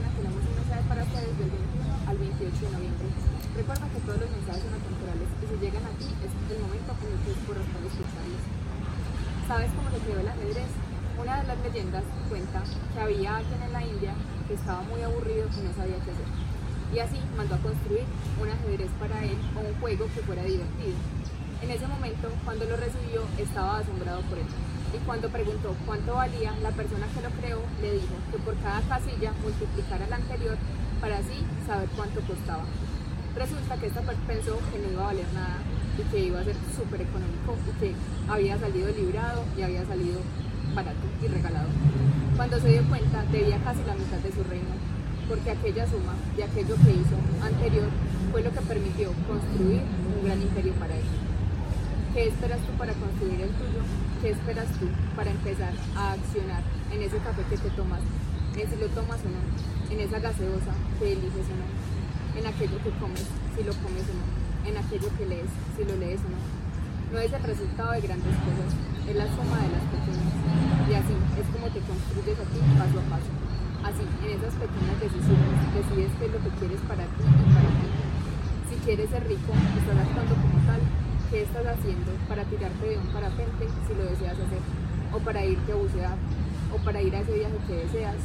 semana 0.00 0.16
tenemos 0.16 0.40
un 0.40 0.54
mensaje 0.56 0.82
para 0.88 1.02
ustedes 1.04 1.34
del 1.36 1.50
21 1.50 2.08
al 2.08 2.16
28 2.16 2.56
de 2.56 2.70
noviembre. 2.72 3.08
Recuerda 3.52 3.84
que 3.92 4.00
todos 4.00 4.20
los 4.20 4.30
mensajes 4.30 4.62
son 4.64 4.74
atemporales 4.80 5.28
y 5.28 5.44
si 5.44 5.54
llegan 5.60 5.84
a 5.84 5.92
ti 6.00 6.08
es 6.24 6.32
el 6.32 6.60
momento 6.64 6.90
en 6.96 7.10
el 7.12 7.20
que 7.20 7.30
es 7.36 7.40
correcto 7.44 7.76
escucharlos. 7.84 8.44
¿Sabes 9.44 9.70
cómo 9.76 9.88
se 9.92 10.00
creó 10.00 10.18
el 10.20 10.28
ajedrez? 10.32 10.72
Una 11.20 11.32
de 11.36 11.44
las 11.52 11.58
leyendas 11.60 12.04
cuenta 12.32 12.60
que 12.64 13.00
había 13.00 13.36
alguien 13.36 13.60
en 13.60 13.72
la 13.72 13.82
India 13.84 14.12
que 14.48 14.54
estaba 14.54 14.80
muy 14.88 15.02
aburrido 15.04 15.44
y 15.52 15.60
no 15.60 15.72
sabía 15.76 16.00
qué 16.00 16.10
hacer. 16.16 16.30
Y 16.94 16.98
así 16.98 17.18
mandó 17.36 17.54
a 17.54 17.60
construir 17.60 18.08
un 18.40 18.48
ajedrez 18.48 18.90
para 18.96 19.20
él 19.20 19.36
o 19.52 19.60
un 19.60 19.74
juego 19.84 20.08
que 20.16 20.24
fuera 20.24 20.42
divertido. 20.48 20.96
En 21.60 21.68
ese 21.70 21.86
momento, 21.86 22.32
cuando 22.44 22.64
lo 22.64 22.76
recibió, 22.80 23.20
estaba 23.36 23.84
asombrado 23.84 24.22
por 24.32 24.38
él. 24.38 24.48
Y 24.92 24.98
cuando 25.06 25.28
preguntó 25.28 25.74
cuánto 25.86 26.14
valía, 26.14 26.52
la 26.62 26.70
persona 26.70 27.06
que 27.14 27.22
lo 27.22 27.30
creó 27.30 27.62
le 27.80 27.92
dijo 27.92 28.14
que 28.32 28.38
por 28.38 28.56
cada 28.58 28.80
casilla 28.82 29.32
multiplicara 29.42 30.08
la 30.08 30.16
anterior 30.16 30.56
para 31.00 31.18
así 31.18 31.46
saber 31.66 31.88
cuánto 31.94 32.20
costaba. 32.22 32.64
Resulta 33.36 33.76
que 33.76 33.86
esta 33.86 34.02
pensó 34.02 34.58
que 34.72 34.78
no 34.82 34.90
iba 34.90 35.02
a 35.02 35.06
valer 35.14 35.26
nada 35.32 35.58
y 35.96 36.02
que 36.10 36.18
iba 36.26 36.40
a 36.40 36.44
ser 36.44 36.56
súper 36.74 37.02
económico 37.02 37.54
y 37.70 37.80
que 37.80 37.94
había 38.28 38.58
salido 38.58 38.88
librado 38.90 39.44
y 39.56 39.62
había 39.62 39.86
salido 39.86 40.20
barato 40.74 41.06
y 41.22 41.28
regalado. 41.28 41.68
Cuando 42.36 42.58
se 42.58 42.68
dio 42.68 42.82
cuenta, 42.88 43.24
debía 43.30 43.58
casi 43.62 43.84
la 43.86 43.94
mitad 43.94 44.18
de 44.18 44.32
su 44.32 44.42
reino, 44.42 44.74
porque 45.28 45.50
aquella 45.50 45.86
suma 45.86 46.14
de 46.36 46.44
aquello 46.44 46.74
que 46.82 46.90
hizo 46.90 47.16
anterior 47.44 47.88
fue 48.32 48.42
lo 48.42 48.50
que 48.50 48.60
permitió 48.60 49.12
construir 49.28 49.82
un 50.18 50.24
gran 50.24 50.42
imperio 50.42 50.72
para 50.74 50.94
él. 50.96 51.29
¿Qué 52.12 52.26
esperas 52.26 52.58
tú 52.66 52.72
para 52.74 52.92
construir 52.94 53.40
el 53.40 53.54
tuyo? 53.54 53.86
¿Qué 54.20 54.30
esperas 54.30 54.66
tú 54.82 54.90
para 55.14 55.30
empezar 55.30 55.70
a 55.94 56.18
accionar 56.18 56.58
en 56.90 57.02
ese 57.06 57.18
café 57.22 57.46
que 57.46 57.56
te 57.56 57.70
tomas, 57.70 58.02
en 58.58 58.66
si 58.66 58.76
lo 58.82 58.90
tomas 58.90 59.22
o 59.22 59.30
no, 59.30 59.38
en 59.94 60.00
esa 60.02 60.18
gaseosa 60.18 60.74
que 60.98 61.14
eliges 61.14 61.46
o 61.46 61.54
no, 61.54 61.70
en 62.34 62.44
aquello 62.50 62.82
que 62.82 62.90
comes, 62.98 63.30
si 63.54 63.62
lo 63.62 63.70
comes 63.78 64.02
o 64.10 64.14
no, 64.18 64.26
en 64.66 64.74
aquello 64.74 65.06
que 65.14 65.26
lees, 65.30 65.54
si 65.78 65.86
lo 65.86 65.94
lees 66.02 66.18
o 66.26 66.30
no? 66.34 66.42
No 67.14 67.18
es 67.22 67.30
el 67.30 67.42
resultado 67.46 67.94
de 67.94 68.02
grandes 68.02 68.36
cosas, 68.42 68.70
es 69.06 69.14
la 69.14 69.30
suma 69.30 69.62
de 69.62 69.70
las 69.70 69.86
pequeñas. 69.94 70.34
Y 70.90 70.92
así 70.98 71.14
es 71.14 71.46
como 71.54 71.70
te 71.70 71.78
construyes 71.78 72.38
a 72.42 72.46
ti 72.50 72.58
paso 72.74 72.98
a 72.98 73.06
paso. 73.06 73.30
Así, 73.86 74.02
en 74.02 74.30
esas 74.34 74.54
pequeñas 74.58 74.98
decisiones, 74.98 75.54
decides 75.78 76.10
qué 76.18 76.26
es 76.26 76.32
lo 76.34 76.42
que 76.42 76.50
quieres 76.58 76.82
para 76.90 77.06
ti 77.06 77.22
y 77.22 77.46
para 77.54 77.70
ti. 77.70 77.88
Si 78.66 78.76
quieres 78.82 79.06
ser 79.10 79.22
rico, 79.30 79.54
estás 79.54 79.94
actuando 79.94 80.34
como. 80.42 80.49
¿Qué 81.40 81.46
estás 81.46 81.64
haciendo 81.72 82.12
para 82.28 82.44
tirarte 82.44 82.84
de 82.84 82.98
un 82.98 83.06
parapente 83.16 83.64
si 83.88 83.94
lo 83.96 84.04
deseas 84.04 84.36
hacer? 84.36 84.60
O 85.08 85.18
para 85.24 85.42
irte 85.42 85.72
a 85.72 85.74
bucear, 85.74 86.18
o 86.68 86.76
para 86.84 87.00
ir 87.00 87.16
a 87.16 87.20
ese 87.20 87.32
viaje 87.32 87.56
que 87.66 87.76
deseas. 87.88 88.20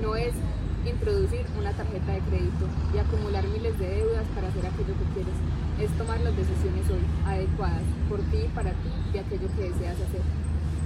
No 0.00 0.16
es 0.16 0.32
introducir 0.80 1.44
una 1.60 1.76
tarjeta 1.76 2.08
de 2.08 2.24
crédito 2.24 2.64
y 2.94 2.96
acumular 2.96 3.44
miles 3.52 3.78
de 3.78 4.00
deudas 4.00 4.24
para 4.32 4.48
hacer 4.48 4.64
aquello 4.64 4.96
que 4.96 5.12
quieres. 5.12 5.36
Es 5.76 5.92
tomar 6.00 6.24
las 6.24 6.32
decisiones 6.40 6.88
hoy 6.88 7.04
adecuadas 7.28 7.84
por 8.08 8.24
ti 8.32 8.40
y 8.40 8.48
para 8.56 8.72
ti 8.80 8.96
de 9.12 9.20
aquello 9.20 9.48
que 9.52 9.68
deseas 9.68 10.00
hacer. 10.00 10.24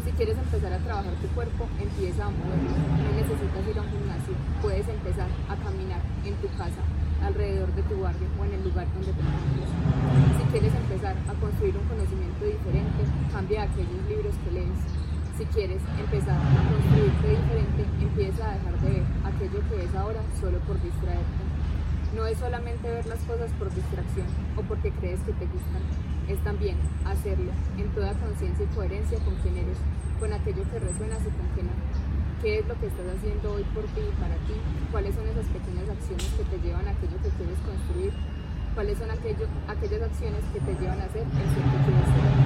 Si 0.02 0.10
quieres 0.18 0.34
empezar 0.34 0.72
a 0.72 0.82
trabajar 0.82 1.14
tu 1.22 1.28
cuerpo, 1.30 1.70
empieza 1.78 2.26
a 2.26 2.34
moverlo. 2.34 2.74
No 2.74 3.10
necesitas 3.14 3.62
ir 3.70 3.78
a 3.78 3.82
un 3.86 3.90
gimnasio. 3.94 4.34
Puedes 4.58 4.88
empezar 4.90 5.30
a 5.46 5.54
caminar 5.54 6.02
en 6.26 6.34
tu 6.42 6.50
casa, 6.58 6.82
alrededor 7.22 7.70
de 7.70 7.86
tu 7.86 8.02
barrio 8.02 8.26
o 8.34 8.44
en 8.50 8.50
el 8.50 8.64
lugar 8.66 8.90
donde 8.98 9.14
te 9.14 9.22
encuentres. 9.22 9.70
Si 10.42 10.44
quieres 10.50 10.74
a 11.28 11.34
construir 11.40 11.76
un 11.76 11.86
conocimiento 11.86 12.44
diferente, 12.44 13.04
cambia 13.32 13.62
aquellos 13.62 14.02
libros 14.08 14.34
que 14.44 14.50
lees. 14.50 14.80
Si 15.36 15.44
quieres 15.46 15.82
empezar 15.98 16.36
a 16.36 16.62
construirte 16.68 17.28
diferente, 17.28 17.82
empieza 18.00 18.50
a 18.50 18.54
dejar 18.54 18.80
de 18.80 18.88
ver 18.88 19.04
aquello 19.24 19.60
que 19.68 19.76
ves 19.76 19.94
ahora 19.94 20.20
solo 20.40 20.58
por 20.60 20.80
distraerte. 20.82 21.42
No 22.14 22.26
es 22.26 22.36
solamente 22.38 22.90
ver 22.90 23.06
las 23.06 23.20
cosas 23.24 23.50
por 23.58 23.72
distracción 23.72 24.26
o 24.56 24.62
porque 24.62 24.92
crees 24.92 25.20
que 25.20 25.32
te 25.32 25.46
gustan, 25.46 25.80
es 26.28 26.38
también 26.44 26.76
hacerlo 27.04 27.52
en 27.78 27.88
toda 27.94 28.12
conciencia 28.14 28.64
y 28.64 28.74
coherencia 28.74 29.18
con 29.24 29.34
quien 29.36 29.56
eres, 29.56 29.78
con 30.20 30.32
aquello 30.32 30.62
que 30.70 30.78
resuenas 30.78 31.20
y 31.20 31.32
con 31.32 31.48
quien 31.54 31.66
no. 31.66 31.76
¿Qué 32.42 32.58
es 32.58 32.66
lo 32.66 32.74
que 32.78 32.86
estás 32.86 33.06
haciendo 33.06 33.54
hoy 33.54 33.64
por 33.72 33.84
ti 33.94 34.02
y 34.02 34.20
para 34.20 34.34
ti? 34.50 34.54
¿Cuáles 34.90 35.14
son 35.14 35.26
esas 35.28 35.46
pequeñas 35.46 35.88
acciones 35.88 36.26
que 36.36 36.44
te 36.44 36.58
llevan 36.58 36.86
a 36.88 36.90
aquello 36.90 37.16
que 37.22 37.30
quieres 37.30 37.58
construir? 37.64 38.12
¿Cuáles 38.74 38.96
son 38.96 39.10
aquello, 39.10 39.46
aquellas 39.68 40.02
acciones 40.02 40.40
que 40.52 40.60
te 40.60 40.72
llevan 40.80 40.98
a 41.00 41.04
hacer 41.04 41.20
el 41.20 41.28
ser 41.28 41.62
que 41.62 41.78
quieres 41.84 42.06
ser? 42.06 42.41